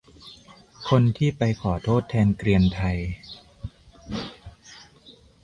[0.89, 2.99] คนที่ไปขอโทษแทนเกรียนไทย